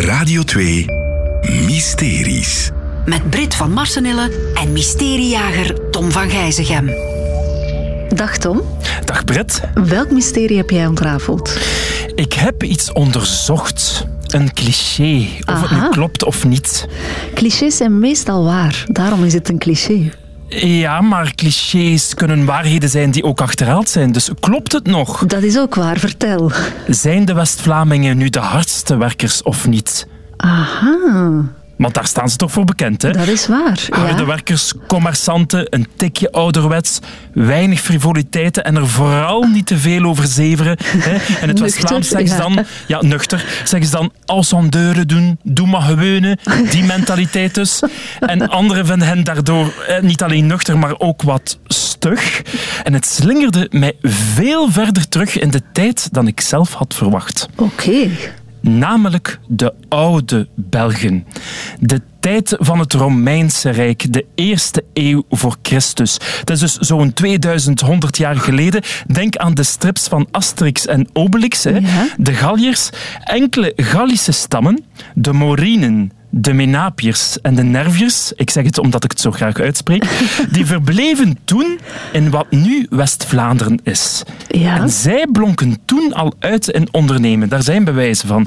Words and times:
Radio 0.00 0.42
2 0.42 0.84
Mysteries. 1.66 2.70
Met 3.04 3.30
Brit 3.30 3.54
van 3.54 3.72
Marsenille 3.72 4.30
en 4.54 4.72
mysteriejager 4.72 5.90
Tom 5.90 6.10
van 6.10 6.30
Gijzegem. 6.30 6.90
Dag 8.08 8.38
Tom. 8.38 8.62
Dag 9.04 9.24
Brit. 9.24 9.60
Welk 9.74 10.10
mysterie 10.10 10.56
heb 10.56 10.70
jij 10.70 10.86
ontrafeld? 10.86 11.58
Ik 12.14 12.32
heb 12.32 12.62
iets 12.62 12.92
onderzocht. 12.92 14.06
Een 14.26 14.52
cliché. 14.52 15.26
Of 15.46 15.60
het 15.60 15.70
nu 15.70 15.88
klopt 15.88 16.24
of 16.24 16.44
niet. 16.44 16.86
Clichés 17.34 17.76
zijn 17.76 17.98
meestal 17.98 18.44
waar, 18.44 18.84
daarom 18.86 19.24
is 19.24 19.32
het 19.32 19.48
een 19.48 19.58
cliché. 19.58 20.10
Ja, 20.48 21.00
maar 21.00 21.34
clichés 21.34 22.14
kunnen 22.14 22.44
waarheden 22.44 22.88
zijn 22.88 23.10
die 23.10 23.24
ook 23.24 23.40
achterhaald 23.40 23.88
zijn. 23.88 24.12
Dus 24.12 24.30
klopt 24.40 24.72
het 24.72 24.86
nog? 24.86 25.26
Dat 25.26 25.42
is 25.42 25.58
ook 25.58 25.74
waar, 25.74 25.98
vertel. 25.98 26.50
Zijn 26.88 27.24
de 27.24 27.34
West-Vlamingen 27.34 28.16
nu 28.16 28.28
de 28.28 28.38
hardste 28.38 28.96
werkers 28.96 29.42
of 29.42 29.66
niet? 29.66 30.08
Aha, 30.36 31.44
Want 31.76 31.94
daar 31.94 32.06
staan 32.06 32.28
ze 32.28 32.36
toch 32.36 32.52
voor 32.52 32.64
bekend, 32.64 33.02
hè? 33.02 33.10
dat 33.10 33.26
is 33.26 33.46
waar. 33.46 33.86
Harde 33.90 34.20
Ja. 34.20 34.26
werkers, 34.26 34.72
commerçanten, 34.86 35.66
een 35.70 35.86
tikje 35.96 36.32
ouderwets, 36.32 36.98
weinig 37.32 37.80
frivoliteiten 37.80 38.64
en 38.64 38.76
er 38.76 38.88
vooral 38.88 39.42
niet 39.42 39.66
te 39.66 39.78
veel 39.78 40.04
over 40.04 40.26
zeveren. 40.26 40.76
Hè. 40.86 41.12
In 41.12 41.18
het 41.18 41.40
Nuchter, 41.40 41.62
West-Vlaams 41.62 42.08
zeggen 42.08 42.28
ze 42.28 42.34
ja. 42.34 42.40
dan, 42.40 42.64
ja, 42.86 43.02
nuchter, 43.02 43.44
zeggen 43.64 43.88
ze 43.90 43.96
dan 43.96 44.12
als 44.24 44.54
aan 44.54 44.68
deuren 44.68 45.08
doen, 45.08 45.38
doe 45.42 45.66
maar 45.66 45.80
gewone, 45.80 46.38
die 46.70 46.84
mentaliteit 46.84 47.54
dus. 47.54 47.82
En 48.20 48.48
anderen 48.48 48.86
vinden 48.86 49.08
hen 49.08 49.24
daardoor 49.24 49.72
eh, 49.88 50.00
niet 50.02 50.22
alleen 50.22 50.46
nuchter, 50.46 50.78
maar 50.78 50.98
ook 50.98 51.22
wat 51.22 51.58
stug. 51.66 52.42
En 52.82 52.92
het 52.92 53.06
slingerde 53.06 53.68
mij 53.70 53.92
veel 54.02 54.70
verder 54.70 55.08
terug 55.08 55.38
in 55.38 55.50
de 55.50 55.62
tijd 55.72 56.08
dan 56.12 56.26
ik 56.26 56.40
zelf 56.40 56.72
had 56.72 56.94
verwacht 56.94 57.48
Oké. 57.56 58.08
Namelijk 58.66 59.38
de 59.48 59.74
oude 59.88 60.48
Belgen. 60.54 61.26
De 61.80 62.00
tijd 62.20 62.56
van 62.58 62.78
het 62.78 62.92
Romeinse 62.92 63.70
Rijk, 63.70 64.12
de 64.12 64.24
eerste 64.34 64.84
eeuw 64.92 65.24
voor 65.28 65.56
Christus. 65.62 66.18
Dat 66.44 66.56
is 66.56 66.60
dus 66.60 66.76
zo'n 66.88 67.12
2100 67.12 68.16
jaar 68.16 68.36
geleden. 68.36 68.82
Denk 69.06 69.36
aan 69.36 69.54
de 69.54 69.62
strips 69.62 70.08
van 70.08 70.28
Asterix 70.30 70.86
en 70.86 71.08
Obelix, 71.12 71.64
hè. 71.64 71.70
Ja. 71.70 72.08
de 72.16 72.32
Galliërs. 72.32 72.90
Enkele 73.24 73.72
Gallische 73.76 74.32
stammen, 74.32 74.84
de 75.14 75.32
Morinen, 75.32 76.12
de 76.38 76.52
Menapiërs 76.52 77.40
en 77.40 77.54
de 77.54 77.62
Nerviërs, 77.62 78.32
ik 78.34 78.50
zeg 78.50 78.64
het 78.64 78.78
omdat 78.78 79.04
ik 79.04 79.10
het 79.10 79.20
zo 79.20 79.30
graag 79.30 79.60
uitspreek, 79.60 80.04
die 80.52 80.66
verbleven 80.66 81.38
toen 81.44 81.78
in 82.12 82.30
wat 82.30 82.50
nu 82.50 82.86
West-Vlaanderen 82.90 83.80
is. 83.82 84.22
Ja, 84.48 84.76
En 84.78 84.90
zij 84.90 85.26
blonken 85.32 85.76
toen 85.84 86.12
al 86.14 86.34
uit 86.38 86.68
in 86.68 86.88
ondernemen. 86.90 87.48
Daar 87.48 87.62
zijn 87.62 87.84
bewijzen 87.84 88.28
van. 88.28 88.46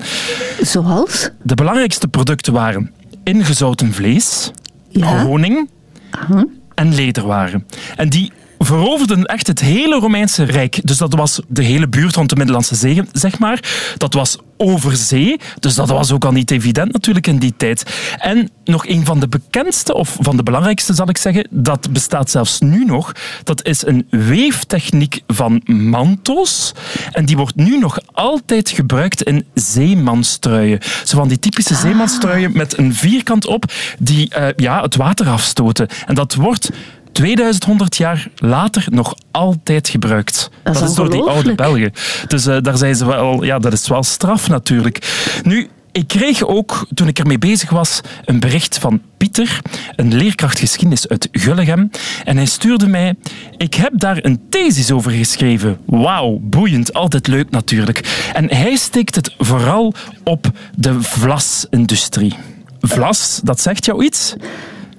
zoals? 0.61 1.29
De 1.43 1.55
belangrijkste 1.55 2.07
producten 2.07 2.53
waren 2.53 2.91
ingezouten 3.23 3.93
vlees, 3.93 4.51
Ja. 4.89 5.23
honing 5.23 5.69
en 6.75 6.93
lederwaren. 6.95 7.65
En 7.95 8.09
die 8.09 8.31
veroverden 8.59 9.25
echt 9.25 9.47
het 9.47 9.59
hele 9.59 9.99
Romeinse 9.99 10.43
Rijk. 10.43 10.79
Dus 10.83 10.97
dat 10.97 11.13
was 11.13 11.41
de 11.47 11.63
hele 11.63 11.87
buurt 11.87 12.15
rond 12.15 12.29
de 12.29 12.35
Middellandse 12.35 12.75
Zee, 12.75 13.01
zeg 13.11 13.39
maar. 13.39 13.93
Dat 13.97 14.13
was 14.13 14.37
over 14.61 14.95
zee, 14.95 15.39
dus 15.59 15.75
dat 15.75 15.89
was 15.89 16.11
ook 16.11 16.25
al 16.25 16.31
niet 16.31 16.51
evident 16.51 16.91
natuurlijk 16.91 17.27
in 17.27 17.37
die 17.37 17.53
tijd. 17.57 17.83
En 18.17 18.49
nog 18.63 18.87
een 18.87 19.05
van 19.05 19.19
de 19.19 19.27
bekendste, 19.27 19.93
of 19.93 20.17
van 20.19 20.37
de 20.37 20.43
belangrijkste 20.43 20.93
zal 20.93 21.09
ik 21.09 21.17
zeggen, 21.17 21.47
dat 21.49 21.91
bestaat 21.91 22.31
zelfs 22.31 22.59
nu 22.59 22.85
nog. 22.85 23.11
Dat 23.43 23.65
is 23.65 23.85
een 23.85 24.07
weeftechniek 24.09 25.21
van 25.27 25.61
mantels. 25.65 26.73
En 27.11 27.25
die 27.25 27.37
wordt 27.37 27.55
nu 27.55 27.77
nog 27.77 27.99
altijd 28.11 28.69
gebruikt 28.69 29.23
in 29.23 29.45
zeemanstruien. 29.53 30.79
Zo 31.03 31.17
van 31.17 31.27
die 31.27 31.39
typische 31.39 31.75
zeemanstruien 31.75 32.51
met 32.53 32.77
een 32.77 32.93
vierkant 32.93 33.47
op 33.47 33.71
die 33.99 34.29
eh, 34.29 34.47
ja, 34.55 34.81
het 34.81 34.95
water 34.95 35.27
afstoten. 35.27 35.87
En 36.05 36.15
dat 36.15 36.33
wordt 36.33 36.69
2100 37.11 37.97
jaar 37.97 38.27
later 38.35 38.85
nog 38.89 39.15
altijd 39.31 39.89
gebruikt. 39.89 40.49
Dat 40.63 40.81
is 40.81 40.93
door 40.93 41.09
die 41.09 41.21
oude. 41.21 41.55
Belgen. 41.55 41.93
Dus 42.27 42.45
eh, 42.45 42.57
daar 42.61 42.77
zijn 42.77 42.95
ze 42.95 43.05
wel, 43.05 43.43
ja, 43.43 43.59
dat 43.59 43.73
is 43.73 43.87
wel 43.87 44.03
straf 44.03 44.49
natuurlijk. 44.49 45.29
Nu, 45.43 45.69
ik 45.91 46.07
kreeg 46.07 46.43
ook, 46.45 46.87
toen 46.93 47.07
ik 47.07 47.19
ermee 47.19 47.37
bezig 47.37 47.69
was, 47.69 48.01
een 48.25 48.39
bericht 48.39 48.77
van 48.77 49.01
Pieter, 49.17 49.59
een 49.95 50.15
leerkracht 50.15 50.59
geschiedenis 50.59 51.07
uit 51.07 51.27
Gullegem. 51.31 51.89
En 52.23 52.37
hij 52.37 52.45
stuurde 52.45 52.87
mij, 52.87 53.15
ik 53.57 53.73
heb 53.73 53.91
daar 53.95 54.17
een 54.21 54.41
thesis 54.49 54.91
over 54.91 55.11
geschreven. 55.11 55.77
Wauw, 55.85 56.37
boeiend, 56.41 56.93
altijd 56.93 57.27
leuk 57.27 57.49
natuurlijk. 57.49 58.29
En 58.33 58.55
hij 58.55 58.75
steekt 58.75 59.15
het 59.15 59.33
vooral 59.37 59.93
op 60.23 60.51
de 60.75 61.01
vlasindustrie. 61.01 62.33
Vlas, 62.81 63.41
dat 63.43 63.61
zegt 63.61 63.85
jou 63.85 64.03
iets? 64.03 64.35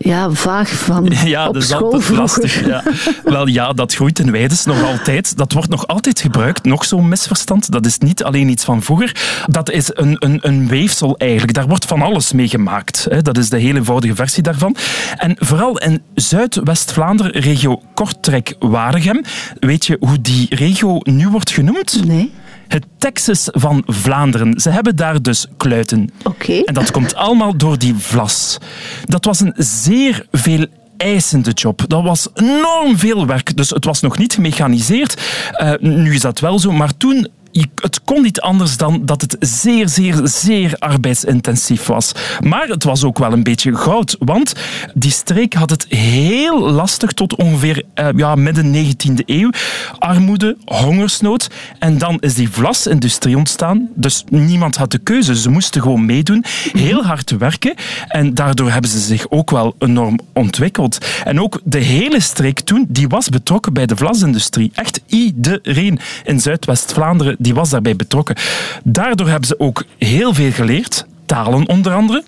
Ja, 0.03 0.31
vaag 0.31 0.69
van 0.69 1.05
Ja, 1.25 1.47
op 1.49 1.55
dat 1.55 1.63
is 1.63 1.69
school 1.69 1.83
altijd 1.85 2.03
vroeger. 2.03 2.23
lastig. 2.23 2.67
Ja. 2.67 2.83
Wel 3.25 3.47
ja, 3.47 3.73
dat 3.73 3.95
groeit 3.95 4.19
in 4.19 4.31
Weides 4.31 4.65
nog 4.65 4.83
altijd. 4.83 5.37
Dat 5.37 5.53
wordt 5.53 5.69
nog 5.69 5.87
altijd 5.87 6.21
gebruikt. 6.21 6.65
Nog 6.65 6.85
zo'n 6.85 7.09
misverstand. 7.09 7.71
Dat 7.73 7.87
is 7.87 7.99
niet 7.99 8.23
alleen 8.25 8.49
iets 8.49 8.65
van 8.65 8.83
vroeger. 8.83 9.45
Dat 9.47 9.71
is 9.71 9.91
een, 9.95 10.17
een, 10.19 10.39
een 10.43 10.69
weefsel 10.69 11.17
eigenlijk. 11.17 11.55
Daar 11.55 11.67
wordt 11.67 11.85
van 11.85 12.03
alles 12.03 12.33
mee 12.33 12.49
gemaakt. 12.49 13.09
Dat 13.25 13.39
is 13.39 13.49
de 13.49 13.59
heel 13.59 13.75
eenvoudige 13.77 14.15
versie 14.15 14.43
daarvan. 14.43 14.77
En 15.17 15.37
vooral 15.39 15.79
in 15.79 16.03
Zuidwest-Vlaanderen, 16.15 17.33
regio 17.41 17.83
Kortrijk-Waregem. 17.95 19.25
Weet 19.59 19.87
je 19.87 19.97
hoe 20.01 20.21
die 20.21 20.47
regio 20.55 20.99
nu 21.03 21.29
wordt 21.29 21.51
genoemd? 21.51 22.05
Nee, 22.07 22.33
Het 22.71 22.87
Texas 22.99 23.49
van 23.53 23.83
Vlaanderen. 23.87 24.61
Ze 24.61 24.71
hebben 24.71 24.97
daar 24.97 25.23
dus 25.23 25.47
kluiten. 25.57 26.11
oké. 26.25 26.53
En 26.53 26.75
dat 26.75 26.91
komt 26.91 27.15
allemaal 27.15 27.57
door 27.57 27.79
die 27.79 27.95
vlas. 27.95 28.59
Dat 29.05 29.25
was 29.25 29.41
een 29.41 29.55
zeer 29.57 30.27
veel 30.31 30.67
eisende 30.97 31.51
job. 31.51 31.85
Dat 31.87 32.03
was 32.03 32.29
enorm 32.35 32.99
veel 32.99 33.27
werk. 33.27 33.57
Dus 33.57 33.71
het 33.71 33.85
was 33.85 34.01
nog 34.01 34.19
niet 34.19 34.33
gemechaniseerd. 34.33 35.21
Eh, 35.53 35.73
nu 35.81 36.15
is 36.15 36.21
dat 36.21 36.39
wel 36.39 36.59
zo, 36.59 36.73
maar 36.73 36.97
toen... 36.97 37.29
Het 37.75 38.05
kon 38.05 38.23
niet 38.23 38.41
anders 38.41 38.77
dan 38.77 39.07
dat 39.07 39.21
het 39.21 39.37
zeer, 39.41 39.89
zeer, 39.89 40.21
zeer 40.25 40.77
arbeidsintensief 40.79 41.87
was. 41.87 42.13
Maar 42.41 42.69
het 42.69 42.85
was 42.85 43.05
ook 43.05 43.19
wel 43.19 43.33
een 43.33 43.43
beetje 43.43 43.77
goud, 43.77 44.17
want 44.19 44.53
die 44.95 45.11
streek 45.11 45.55
had 45.55 45.71
het 45.71 45.87
heel 45.89 46.71
lastig 46.71 47.13
tot 47.13 47.35
ongeveer 47.35 47.83
eh, 47.95 48.09
ja, 48.17 48.35
midden 48.35 48.75
19e 48.75 49.25
eeuw. 49.27 49.51
Armoede, 49.99 50.57
hongersnood. 50.65 51.51
En 51.79 51.99
dan 51.99 52.17
is 52.21 52.35
die 52.35 52.51
vlasindustrie 52.51 53.37
ontstaan. 53.37 53.89
Dus 53.95 54.25
niemand 54.29 54.77
had 54.77 54.91
de 54.91 54.99
keuze. 54.99 55.37
Ze 55.37 55.51
moesten 55.51 55.83
gewoon 55.83 56.05
meedoen, 56.05 56.45
heel 56.73 57.05
hard 57.05 57.31
werken. 57.31 57.75
En 58.09 58.35
daardoor 58.35 58.71
hebben 58.71 58.91
ze 58.91 58.99
zich 58.99 59.31
ook 59.31 59.51
wel 59.51 59.75
enorm 59.79 60.19
ontwikkeld. 60.33 60.99
En 61.25 61.41
ook 61.41 61.61
de 61.65 61.79
hele 61.79 62.21
streek 62.21 62.61
toen, 62.61 62.87
die 62.89 63.09
was 63.09 63.29
betrokken 63.29 63.73
bij 63.73 63.87
de 63.87 63.97
vlasindustrie. 63.97 64.71
Echt 64.75 65.01
iedereen 65.07 65.99
in 66.25 66.41
Zuidwest-Vlaanderen 66.41 67.37
die 67.41 67.55
was 67.55 67.71
daarbij 67.71 67.97
betrokken. 67.97 68.37
Daardoor 68.85 69.29
hebben 69.29 69.47
ze 69.49 69.59
ook 69.59 69.85
heel 69.99 70.35
veel 70.35 70.53
geleerd. 70.53 71.07
Talen 71.27 71.69
onder 71.69 71.93
andere. 71.93 72.25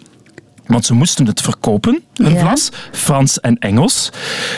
Want 0.67 0.84
ze 0.87 0.95
moesten 0.95 1.27
het 1.27 1.41
verkopen, 1.41 2.03
hun 2.15 2.33
Ja. 2.33 2.41
vlas, 2.41 2.69
Frans 2.93 3.41
en 3.41 3.59
Engels. 3.59 4.11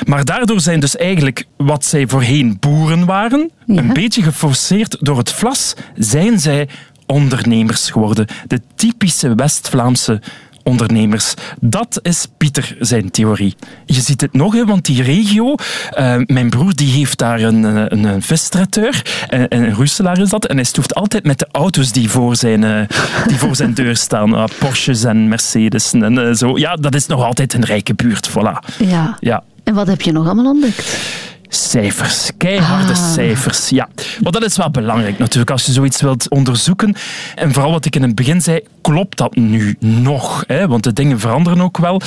Maar 0.06 0.24
daardoor 0.24 0.60
zijn 0.60 0.80
dus 0.80 0.96
eigenlijk 0.96 1.44
wat 1.56 1.84
zij 1.84 2.06
voorheen 2.08 2.56
boeren 2.60 3.04
waren, 3.06 3.50
Ja. 3.66 3.76
een 3.76 3.92
beetje 3.92 4.22
geforceerd 4.22 4.96
door 5.00 5.18
het 5.18 5.32
vlas, 5.32 5.74
zijn 5.96 6.40
zij 6.40 6.68
ondernemers 7.06 7.90
geworden. 7.90 8.26
De 8.46 8.60
typische 8.74 9.34
West-Vlaamse 9.34 10.20
ondernemers. 10.64 11.34
Dat 11.60 11.98
is 12.02 12.26
Pieter 12.36 12.76
zijn 12.80 13.10
theorie. 13.10 13.54
Je 13.86 14.00
ziet 14.00 14.20
het 14.20 14.32
nog, 14.32 14.54
hè, 14.54 14.64
want 14.64 14.84
die 14.84 15.02
regio... 15.02 15.54
eh, 15.90 16.16
mijn 16.26 16.50
broer 16.50 16.74
die 16.74 16.92
heeft 16.92 17.18
daar 17.18 17.40
een, 17.40 17.64
eh, 17.64 17.84
een, 17.88 18.04
een 18.04 18.22
een, 19.28 19.46
een 19.48 19.74
Roeselaar 19.74 20.18
is 20.18 20.28
dat, 20.28 20.46
en 20.46 20.56
hij 20.56 20.64
stoeft 20.64 20.94
altijd 20.94 21.24
met 21.24 21.38
de 21.38 21.48
auto's 21.52 21.92
die 21.92 22.10
voor 22.10 22.36
zijn, 22.36 22.64
eh, 22.64 22.88
die 23.26 23.38
voor 23.38 23.56
zijn 23.56 23.74
deur 23.74 23.96
staan. 23.96 24.34
Ah, 24.34 24.48
Porsches 24.58 25.04
en 25.04 25.28
Mercedes 25.28 25.92
en 25.92 26.36
zo. 26.36 26.58
Ja, 26.58 26.76
dat 26.76 26.94
is 26.94 27.06
nog 27.06 27.22
altijd 27.24 27.54
een 27.54 27.64
rijke 27.64 27.94
buurt, 27.94 28.30
voilà. 28.30 28.76
Ja. 28.78 29.16
Ja. 29.20 29.42
En 29.64 29.74
wat 29.74 29.86
heb 29.86 30.00
je 30.00 30.12
nog 30.12 30.24
allemaal 30.24 30.46
ontdekt? 30.46 30.96
Cijfers, 31.54 32.30
keiharde 32.38 32.92
Ah. 32.92 33.12
cijfers. 33.12 33.68
Ja, 33.68 33.88
maar 34.22 34.32
dat 34.32 34.44
is 34.44 34.56
wel 34.56 34.70
belangrijk 34.70 35.18
natuurlijk 35.18 35.50
als 35.50 35.66
je 35.66 35.72
zoiets 35.72 36.00
wilt 36.02 36.28
onderzoeken. 36.30 36.94
En 37.34 37.52
vooral 37.52 37.70
wat 37.70 37.84
ik 37.84 37.96
in 37.96 38.02
het 38.02 38.14
begin 38.14 38.40
zei, 38.40 38.60
klopt 38.80 39.16
dat 39.18 39.34
nu 39.34 39.76
nog? 39.78 40.44
Hè? 40.46 40.68
Want 40.68 40.82
de 40.84 40.92
dingen 40.92 41.20
veranderen 41.20 41.60
ook 41.60 41.78
wel. 41.78 42.00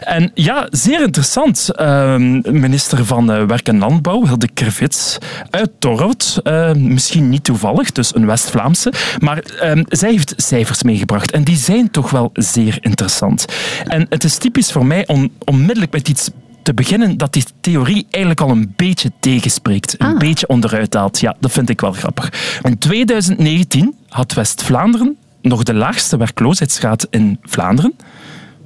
En 0.00 0.30
ja, 0.34 0.66
zeer 0.70 1.02
interessant. 1.02 1.68
Ehm, 1.74 2.60
minister 2.60 3.04
van 3.06 3.32
eh, 3.32 3.44
Werk 3.44 3.68
en 3.68 3.78
Landbouw, 3.78 4.26
Hilde 4.26 4.48
Krevits, 4.54 5.18
uit 5.50 5.70
Torhout. 5.78 6.40
Eh, 6.42 6.72
misschien 6.72 7.28
niet 7.28 7.44
toevallig, 7.44 7.92
dus 7.92 8.14
een 8.14 8.26
West-Vlaamse. 8.26 8.92
Maar 9.18 9.38
ehm, 9.38 9.82
zij 9.88 10.10
heeft 10.10 10.34
cijfers 10.36 10.82
meegebracht. 10.82 11.30
En 11.30 11.44
die 11.44 11.56
zijn 11.56 11.90
toch 11.90 12.10
wel 12.10 12.30
zeer 12.34 12.78
interessant. 12.80 13.44
En 13.86 14.06
het 14.08 14.24
is 14.24 14.36
typisch 14.36 14.72
voor 14.72 14.86
mij 14.86 15.06
om 15.06 15.30
onmiddellijk 15.44 15.92
met 15.92 16.08
iets 16.08 16.30
te 16.62 16.74
beginnen 16.74 17.16
dat 17.16 17.32
die 17.32 17.44
theorie 17.60 18.06
eigenlijk 18.10 18.40
al 18.40 18.50
een 18.50 18.72
beetje 18.76 19.12
tegenspreekt. 19.20 19.94
Een 19.98 20.06
Ah. 20.06 20.18
beetje 20.18 20.46
onderuit 20.48 20.94
haalt. 20.94 21.20
Ja, 21.20 21.36
dat 21.40 21.52
vind 21.52 21.68
ik 21.68 21.80
wel 21.80 21.92
grappig. 21.92 22.58
In 22.62 22.78
2019 22.78 23.94
had 24.08 24.32
West-Vlaanderen 24.32 25.16
nog 25.42 25.62
de 25.62 25.74
laagste 25.74 26.16
werkloosheidsgraad 26.16 27.06
in 27.10 27.38
Vlaanderen. 27.42 27.94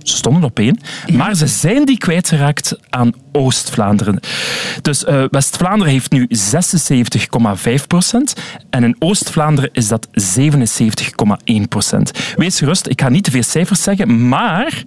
Ze 0.03 0.17
stonden 0.17 0.43
op 0.45 0.59
één. 0.59 0.79
Maar 1.13 1.35
ze 1.35 1.47
zijn 1.47 1.85
die 1.85 1.99
kwijtgeraakt 1.99 2.77
aan 2.89 3.13
Oost-Vlaanderen. 3.33 4.21
Dus 4.83 5.05
uh, 5.05 5.25
West-Vlaanderen 5.31 5.93
heeft 5.93 6.11
nu 6.13 6.29
76,5 7.79 7.87
procent. 7.87 8.35
En 8.71 8.85
in 8.85 8.97
Oost-Vlaanderen 8.99 9.71
is 9.73 9.89
dat 9.89 10.09
77,1 10.13 11.69
procent. 11.69 12.11
Wees 12.37 12.59
gerust, 12.59 12.87
ik 12.87 13.01
ga 13.01 13.09
niet 13.09 13.25
te 13.25 13.31
veel 13.31 13.43
cijfers 13.43 13.83
zeggen, 13.83 14.29
maar... 14.29 14.83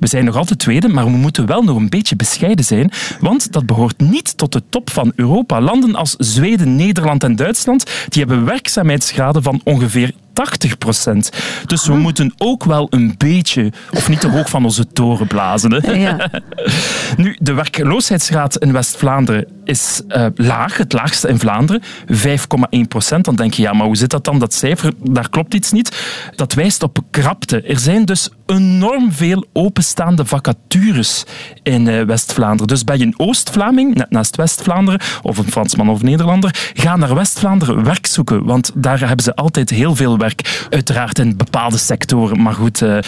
We 0.00 0.06
zijn 0.06 0.24
nog 0.24 0.36
altijd 0.36 0.58
tweede, 0.58 0.88
maar 0.88 1.04
we 1.04 1.10
moeten 1.10 1.46
wel 1.46 1.62
nog 1.62 1.76
een 1.76 1.88
beetje 1.88 2.16
bescheiden 2.16 2.64
zijn, 2.64 2.90
want 3.20 3.52
dat 3.52 3.66
behoort 3.66 4.00
niet 4.00 4.36
tot 4.36 4.52
de 4.52 4.62
top 4.68 4.90
van 4.90 5.12
Europa. 5.14 5.60
Landen 5.60 5.94
als 5.94 6.14
Zweden, 6.18 6.76
Nederland 6.76 7.24
en 7.24 7.36
Duitsland 7.36 7.90
die 8.08 8.24
hebben 8.24 8.44
werkzaamheidsgraden 8.44 9.42
van 9.42 9.60
ongeveer 9.64 10.12
80 10.32 10.78
procent. 10.78 11.30
Dus 11.66 11.86
we 11.86 11.92
ah. 11.92 11.98
moeten 11.98 12.34
ook 12.36 12.64
wel 12.64 12.86
een 12.90 13.14
beetje, 13.18 13.72
of 13.90 14.08
niet 14.08 14.20
te 14.20 14.28
hoog 14.28 14.50
van 14.50 14.64
onze 14.64 14.86
toren 14.86 15.26
blazen. 15.26 15.72
Hè? 15.72 15.92
Ja. 15.92 16.30
nu, 17.16 17.36
de 17.40 17.52
werkloosheidsgraad 17.52 18.56
in 18.56 18.72
West-Vlaanderen 18.72 19.55
is 19.68 20.02
uh, 20.08 20.26
laag, 20.34 20.76
het 20.76 20.92
laagste 20.92 21.28
in 21.28 21.38
Vlaanderen, 21.38 21.82
5,1 22.12 22.80
procent. 22.88 23.24
Dan 23.24 23.36
denk 23.36 23.54
je, 23.54 23.62
ja, 23.62 23.72
maar 23.72 23.86
hoe 23.86 23.96
zit 23.96 24.10
dat 24.10 24.24
dan? 24.24 24.38
Dat 24.38 24.54
cijfer, 24.54 24.92
daar 25.02 25.28
klopt 25.28 25.54
iets 25.54 25.72
niet. 25.72 25.96
Dat 26.36 26.54
wijst 26.54 26.82
op 26.82 26.98
krapte. 27.10 27.60
Er 27.62 27.78
zijn 27.78 28.04
dus 28.04 28.30
enorm 28.46 29.12
veel 29.12 29.46
openstaande 29.52 30.24
vacatures 30.24 31.24
in 31.62 31.86
uh, 31.86 32.02
West-Vlaanderen. 32.02 32.66
Dus 32.66 32.84
bij 32.84 33.00
een 33.00 33.14
Oost-Vlaming, 33.16 33.94
net 33.94 34.10
naast 34.10 34.36
West-Vlaanderen, 34.36 35.00
of 35.22 35.38
een 35.38 35.50
Fransman 35.50 35.88
of 35.88 36.02
Nederlander, 36.02 36.70
ga 36.74 36.96
naar 36.96 37.14
West-Vlaanderen 37.14 37.84
werk 37.84 38.06
zoeken, 38.06 38.44
want 38.44 38.70
daar 38.74 38.98
hebben 38.98 39.24
ze 39.24 39.34
altijd 39.34 39.70
heel 39.70 39.94
veel 39.94 40.18
werk 40.18 40.66
Uiteraard 40.70 41.18
in 41.18 41.36
bepaalde 41.36 41.78
sectoren, 41.78 42.42
maar 42.42 42.54
goed. 42.54 42.80
Uh, 42.80 42.98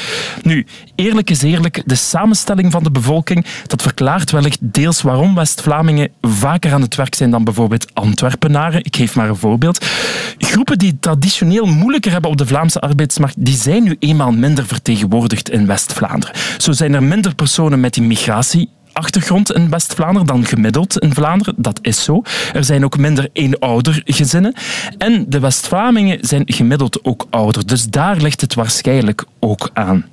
nu, 0.43 0.67
eerlijk 0.95 1.31
is 1.31 1.43
eerlijk, 1.43 1.83
de 1.85 1.95
samenstelling 1.95 2.73
van 2.73 2.83
de 2.83 2.91
bevolking, 2.91 3.47
dat 3.67 3.83
verklaart 3.83 4.31
wellicht 4.31 4.59
deels 4.61 5.03
waarom 5.03 5.35
West-Vlamingen 5.35 6.11
vaker 6.49 6.73
aan 6.73 6.83
het 6.83 6.95
werk 6.95 7.15
zijn 7.15 7.31
dan 7.31 7.45
bijvoorbeeld 7.45 7.95
Antwerpenaren. 7.95 8.85
Ik 8.85 8.97
geef 8.97 9.17
maar 9.17 9.29
een 9.29 9.37
voorbeeld. 9.37 9.87
Groepen 10.39 10.79
die 10.79 10.99
traditioneel 11.01 11.67
moeilijker 11.67 12.13
hebben 12.13 12.31
op 12.31 12.37
de 12.37 12.47
Vlaamse 12.47 12.81
arbeidsmarkt, 12.81 13.35
die 13.39 13.55
zijn 13.55 13.83
nu 13.83 13.97
eenmaal 13.99 14.33
minder 14.33 14.67
vertegenwoordigd 14.67 15.51
in 15.51 15.67
West-Vlaanderen. 15.67 16.37
Zo 16.59 16.73
zijn 16.73 16.95
er 16.95 17.03
minder 17.03 17.35
personen 17.35 17.81
met 17.81 17.97
immigratie 17.97 18.69
achtergrond 18.93 19.53
in 19.53 19.71
West-Vlaanderen 19.71 20.27
dan 20.27 20.45
gemiddeld 20.45 20.99
in 20.99 21.15
Vlaanderen. 21.15 21.55
Dat 21.57 21.79
is 21.83 22.05
zo. 22.05 22.23
Er 22.53 22.65
zijn 22.65 22.85
ook 22.85 22.99
minder 22.99 23.29
eenoudergezinnen. 23.33 24.55
En 24.99 25.25
de 25.29 25.41
West-Vlamingen 25.41 26.19
zijn 26.21 26.43
gemiddeld 26.47 27.05
ook 27.05 27.27
ouder. 27.31 27.67
Dus 27.67 27.87
daar 27.87 28.17
ligt 28.17 28.41
het 28.41 28.55
waarschijnlijk 28.55 29.25
ook 29.39 29.71
aan. 29.73 30.05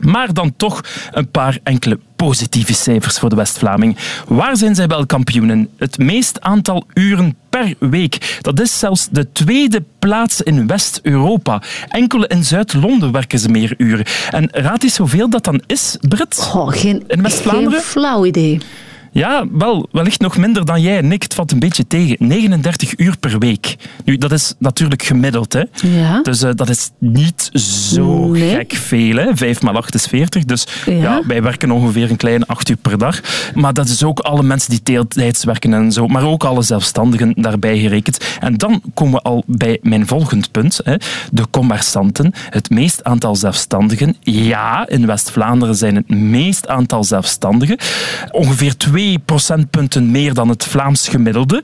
Maar 0.00 0.32
dan 0.32 0.56
toch 0.56 0.80
een 1.10 1.30
paar 1.30 1.58
enkele 1.62 1.98
positieve 2.16 2.74
cijfers 2.74 3.18
voor 3.18 3.28
de 3.28 3.36
West-Vlaming. 3.36 3.96
Waar 4.26 4.56
zijn 4.56 4.74
zij 4.74 4.86
wel 4.86 5.06
kampioenen? 5.06 5.68
Het 5.78 5.98
meest 5.98 6.40
aantal 6.40 6.84
uren 6.94 7.36
per 7.48 7.74
week. 7.78 8.38
Dat 8.40 8.60
is 8.60 8.78
zelfs 8.78 9.08
de 9.10 9.32
tweede 9.32 9.84
plaats 9.98 10.40
in 10.40 10.66
West-Europa. 10.66 11.62
Enkel 11.88 12.24
in 12.24 12.44
Zuid-Londen 12.44 13.12
werken 13.12 13.38
ze 13.38 13.48
meer 13.48 13.74
uren. 13.76 14.04
En 14.30 14.48
raad 14.52 14.82
eens 14.82 14.96
hoeveel 14.96 15.30
dat 15.30 15.44
dan 15.44 15.62
is, 15.66 15.96
Brit? 16.08 16.50
Oh, 16.54 16.68
geen, 16.68 17.04
in 17.06 17.22
West-Vlaanderen? 17.22 17.72
Geen 17.72 17.80
flauw 17.80 18.24
idee. 18.24 18.60
Ja, 19.12 19.44
wel, 19.52 19.88
wellicht 19.92 20.20
nog 20.20 20.36
minder 20.36 20.64
dan 20.64 20.80
jij. 20.80 21.00
Nick, 21.00 21.22
het 21.22 21.34
valt 21.34 21.52
een 21.52 21.58
beetje 21.58 21.86
tegen. 21.86 22.16
39 22.18 22.98
uur 22.98 23.16
per 23.18 23.38
week. 23.38 23.76
Nu, 24.04 24.16
dat 24.16 24.32
is 24.32 24.54
natuurlijk 24.58 25.02
gemiddeld. 25.02 25.52
Hè? 25.52 25.62
Ja. 25.74 26.22
Dus 26.22 26.42
uh, 26.42 26.50
dat 26.54 26.68
is 26.68 26.90
niet 26.98 27.50
zo 27.52 28.26
nee. 28.26 28.54
gek 28.54 28.72
veel. 28.72 29.16
Hè? 29.16 29.36
5 29.36 29.62
maal 29.62 29.76
8 29.76 29.94
is 29.94 30.06
40. 30.06 30.44
Dus 30.44 30.66
ja. 30.86 30.92
ja. 30.92 31.22
wij 31.26 31.42
werken 31.42 31.70
ongeveer 31.70 32.10
een 32.10 32.16
kleine 32.16 32.46
8 32.46 32.68
uur 32.68 32.76
per 32.76 32.98
dag. 32.98 33.20
Maar 33.54 33.74
dat 33.74 33.88
is 33.88 34.02
ook 34.02 34.18
alle 34.18 34.42
mensen 34.42 34.70
die 34.70 34.80
deeltijds 34.82 35.44
werken 35.44 35.74
en 35.74 35.92
zo. 35.92 36.06
Maar 36.06 36.24
ook 36.24 36.44
alle 36.44 36.62
zelfstandigen 36.62 37.32
daarbij 37.36 37.78
gerekend. 37.78 38.24
En 38.40 38.56
dan 38.56 38.82
komen 38.94 39.14
we 39.14 39.20
al 39.20 39.42
bij 39.46 39.78
mijn 39.82 40.06
volgend 40.06 40.50
punt. 40.50 40.80
Hè? 40.84 40.94
De 41.32 41.44
commerçanten. 41.50 42.32
Het 42.50 42.70
meest 42.70 43.04
aantal 43.04 43.36
zelfstandigen. 43.36 44.16
Ja, 44.20 44.88
in 44.88 45.06
West-Vlaanderen 45.06 45.74
zijn 45.74 45.94
het 45.94 46.08
meest 46.08 46.68
aantal 46.68 47.04
zelfstandigen. 47.04 47.78
Ongeveer 48.30 48.76
2 48.76 48.99
2 49.00 49.18
procentpunten 49.18 50.10
meer 50.10 50.34
dan 50.34 50.48
het 50.48 50.64
Vlaams 50.64 51.08
gemiddelde. 51.08 51.62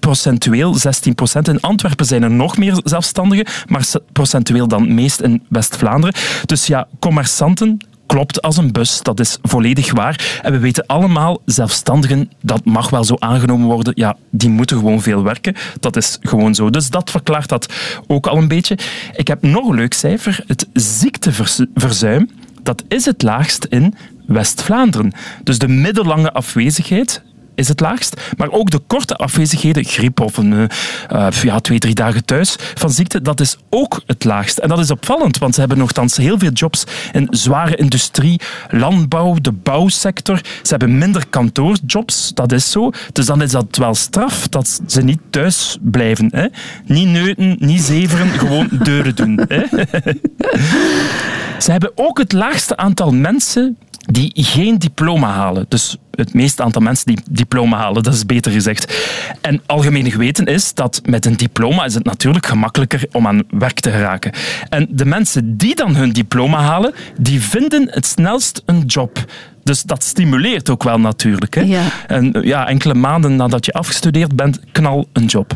procentueel 0.00 0.74
16 0.74 1.14
procent. 1.14 1.48
In 1.48 1.60
Antwerpen 1.60 2.06
zijn 2.06 2.22
er 2.22 2.30
nog 2.30 2.56
meer 2.56 2.80
zelfstandigen, 2.84 3.46
maar 3.66 3.86
procentueel 4.12 4.68
dan 4.68 4.94
meest 4.94 5.20
in 5.20 5.42
West-Vlaanderen. 5.48 6.14
Dus 6.44 6.66
ja, 6.66 6.88
commerçanten, 6.98 7.76
klopt 8.06 8.42
als 8.42 8.56
een 8.56 8.72
bus. 8.72 9.02
Dat 9.02 9.20
is 9.20 9.38
volledig 9.42 9.92
waar. 9.92 10.40
En 10.42 10.52
we 10.52 10.58
weten 10.58 10.86
allemaal, 10.86 11.40
zelfstandigen, 11.44 12.30
dat 12.42 12.64
mag 12.64 12.90
wel 12.90 13.04
zo 13.04 13.16
aangenomen 13.18 13.66
worden. 13.66 13.92
Ja, 13.96 14.16
die 14.30 14.50
moeten 14.50 14.76
gewoon 14.76 15.02
veel 15.02 15.22
werken. 15.22 15.54
Dat 15.80 15.96
is 15.96 16.18
gewoon 16.20 16.54
zo. 16.54 16.70
Dus 16.70 16.90
dat 16.90 17.10
verklaart 17.10 17.48
dat 17.48 17.72
ook 18.06 18.26
al 18.26 18.36
een 18.36 18.48
beetje. 18.48 18.78
Ik 19.12 19.28
heb 19.28 19.42
nog 19.42 19.68
een 19.68 19.76
leuk 19.76 19.94
cijfer. 19.94 20.44
Het 20.46 20.66
ziekteverzuim, 20.72 22.30
dat 22.68 22.84
is 22.88 23.04
het 23.04 23.22
laagst 23.22 23.64
in 23.64 23.94
West-Vlaanderen. 24.26 25.12
Dus 25.42 25.58
de 25.58 25.68
middellange 25.68 26.32
afwezigheid 26.32 27.22
is 27.54 27.68
het 27.68 27.80
laagst. 27.80 28.20
Maar 28.36 28.50
ook 28.50 28.70
de 28.70 28.78
korte 28.78 29.16
afwezigheden, 29.16 29.84
griep 29.84 30.20
of 30.20 30.36
een, 30.36 30.52
uh, 30.52 31.28
ja, 31.42 31.60
twee, 31.60 31.78
drie 31.78 31.94
dagen 31.94 32.24
thuis 32.24 32.56
van 32.74 32.90
ziekte, 32.90 33.22
dat 33.22 33.40
is 33.40 33.56
ook 33.70 34.02
het 34.06 34.24
laagst. 34.24 34.58
En 34.58 34.68
dat 34.68 34.78
is 34.78 34.90
opvallend, 34.90 35.38
want 35.38 35.54
ze 35.54 35.60
hebben 35.60 35.78
nogthans 35.78 36.16
heel 36.16 36.38
veel 36.38 36.50
jobs 36.50 36.84
in 37.12 37.26
zware 37.30 37.76
industrie, 37.76 38.40
landbouw, 38.70 39.34
de 39.40 39.52
bouwsector. 39.52 40.40
Ze 40.62 40.68
hebben 40.70 40.98
minder 40.98 41.26
kantoorjobs, 41.30 42.34
dat 42.34 42.52
is 42.52 42.70
zo. 42.70 42.90
Dus 43.12 43.26
dan 43.26 43.42
is 43.42 43.50
dat 43.50 43.76
wel 43.76 43.94
straf 43.94 44.48
dat 44.48 44.80
ze 44.86 45.02
niet 45.02 45.20
thuis 45.30 45.78
blijven. 45.80 46.28
Hè? 46.30 46.46
Niet 46.86 47.08
neuten, 47.08 47.56
niet 47.58 47.82
zeveren, 47.82 48.28
gewoon 48.28 48.68
deuren 48.82 49.14
doen. 49.14 49.40
Hè? 49.48 49.62
ze 51.58 51.70
hebben 51.70 51.92
ook 51.94 52.18
het 52.18 52.32
laagste 52.32 52.76
aantal 52.76 53.10
mensen 53.10 53.78
die 54.10 54.30
geen 54.34 54.78
diploma 54.78 55.30
halen. 55.32 55.66
Dus 55.68 55.96
het 56.10 56.34
meeste 56.34 56.62
aantal 56.62 56.82
mensen 56.82 57.06
die 57.06 57.18
diploma 57.30 57.76
halen, 57.76 58.02
dat 58.02 58.14
is 58.14 58.26
beter 58.26 58.52
gezegd. 58.52 58.94
En 59.40 59.62
algemeen 59.66 60.10
geweten 60.10 60.46
is 60.46 60.74
dat 60.74 61.00
met 61.04 61.26
een 61.26 61.36
diploma 61.36 61.84
is 61.84 61.94
het 61.94 62.04
natuurlijk 62.04 62.46
gemakkelijker 62.46 63.06
om 63.12 63.26
aan 63.26 63.42
werk 63.50 63.80
te 63.80 63.90
geraken. 63.90 64.32
En 64.68 64.86
de 64.90 65.04
mensen 65.04 65.56
die 65.56 65.74
dan 65.74 65.96
hun 65.96 66.12
diploma 66.12 66.60
halen, 66.60 66.94
die 67.20 67.42
vinden 67.42 67.88
het 67.90 68.06
snelst 68.06 68.62
een 68.66 68.80
job. 68.86 69.24
Dus 69.62 69.82
dat 69.82 70.04
stimuleert 70.04 70.70
ook 70.70 70.82
wel 70.82 71.00
natuurlijk. 71.00 71.54
Hè? 71.54 71.60
Ja. 71.60 71.82
En 72.06 72.40
ja, 72.42 72.68
enkele 72.68 72.94
maanden 72.94 73.36
nadat 73.36 73.64
je 73.64 73.72
afgestudeerd 73.72 74.36
bent, 74.36 74.60
knal 74.72 75.08
een 75.12 75.24
job. 75.26 75.54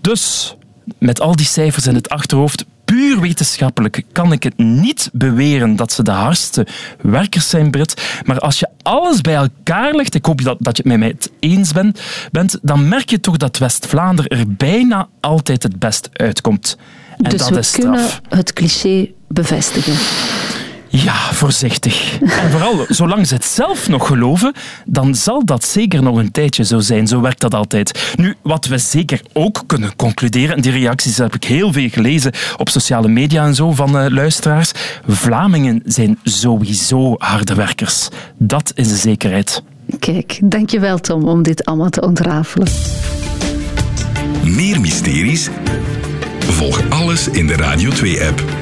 Dus 0.00 0.56
met 0.98 1.20
al 1.20 1.36
die 1.36 1.46
cijfers 1.46 1.86
in 1.86 1.94
het 1.94 2.08
achterhoofd 2.08 2.64
puur 2.90 3.20
wetenschappelijk 3.20 4.02
kan 4.12 4.32
ik 4.32 4.42
het 4.42 4.58
niet 4.58 5.10
beweren 5.12 5.76
dat 5.76 5.92
ze 5.92 6.02
de 6.02 6.10
hardste 6.10 6.66
werkers 7.00 7.48
zijn, 7.48 7.70
Brit. 7.70 8.20
Maar 8.24 8.38
als 8.38 8.58
je 8.58 8.68
alles 8.82 9.20
bij 9.20 9.34
elkaar 9.34 9.94
legt, 9.94 10.14
ik 10.14 10.24
hoop 10.24 10.42
dat, 10.42 10.56
dat 10.60 10.76
je 10.76 10.82
het 10.82 10.98
met 10.98 10.98
mij 10.98 11.16
eens 11.40 11.72
bent, 11.72 12.00
bent, 12.30 12.58
dan 12.62 12.88
merk 12.88 13.10
je 13.10 13.20
toch 13.20 13.36
dat 13.36 13.58
West-Vlaanderen 13.58 14.38
er 14.38 14.54
bijna 14.54 15.08
altijd 15.20 15.62
het 15.62 15.78
best 15.78 16.08
uitkomt. 16.12 16.76
En 17.16 17.30
dus 17.30 17.40
dat 17.40 17.48
we 17.48 17.58
is 17.58 17.70
kunnen 17.70 18.08
het 18.28 18.52
cliché 18.52 19.10
bevestigen. 19.28 19.94
Ja, 20.92 21.32
voorzichtig. 21.32 22.20
En 22.20 22.50
vooral, 22.50 22.84
zolang 22.88 23.26
ze 23.26 23.34
het 23.34 23.44
zelf 23.44 23.88
nog 23.88 24.06
geloven, 24.06 24.52
dan 24.86 25.14
zal 25.14 25.44
dat 25.44 25.64
zeker 25.64 26.02
nog 26.02 26.16
een 26.16 26.30
tijdje 26.30 26.64
zo 26.64 26.78
zijn. 26.78 27.06
Zo 27.06 27.20
werkt 27.20 27.40
dat 27.40 27.54
altijd. 27.54 28.14
Nu, 28.16 28.36
wat 28.42 28.66
we 28.66 28.78
zeker 28.78 29.20
ook 29.32 29.62
kunnen 29.66 29.96
concluderen, 29.96 30.56
en 30.56 30.62
die 30.62 30.72
reacties 30.72 31.18
heb 31.18 31.34
ik 31.34 31.44
heel 31.44 31.72
veel 31.72 31.88
gelezen 31.88 32.32
op 32.56 32.68
sociale 32.68 33.08
media 33.08 33.44
en 33.44 33.54
zo 33.54 33.72
van 33.72 33.96
uh, 33.96 34.06
luisteraars, 34.08 34.72
Vlamingen 35.06 35.82
zijn 35.84 36.18
sowieso 36.22 37.14
harde 37.18 37.54
werkers. 37.54 38.08
Dat 38.38 38.72
is 38.74 38.88
de 38.88 38.96
zekerheid. 38.96 39.62
Kijk, 39.98 40.38
dankjewel 40.42 40.98
Tom 40.98 41.24
om 41.24 41.42
dit 41.42 41.64
allemaal 41.64 41.90
te 41.90 42.00
ontrafelen. 42.00 42.68
Meer 44.44 44.80
mysteries? 44.80 45.48
Volg 46.38 46.80
alles 46.88 47.28
in 47.28 47.46
de 47.46 47.56
Radio 47.56 47.90
2-app. 47.90 48.59